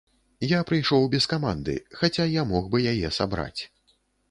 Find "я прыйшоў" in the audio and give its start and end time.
0.51-1.05